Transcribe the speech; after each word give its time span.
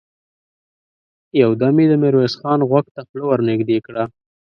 يودم 1.41 1.75
يې 1.81 1.85
د 1.89 1.93
ميرويس 2.01 2.33
خان 2.39 2.59
غوږ 2.69 2.85
ته 2.95 3.01
خوله 3.07 3.25
ور 3.27 3.39
نږدې 3.49 3.77
کړه! 3.85 4.03